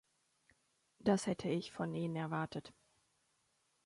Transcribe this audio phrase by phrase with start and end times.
[0.97, 2.73] Das hätte ich von Ihnen erwartet!